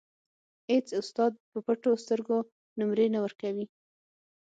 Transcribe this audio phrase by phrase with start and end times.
[0.71, 2.37] اېڅ استاد په پټو سترګو
[2.77, 3.65] نومرې نه ورکوي.